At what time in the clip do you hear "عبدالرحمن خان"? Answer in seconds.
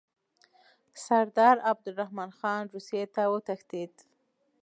1.71-2.63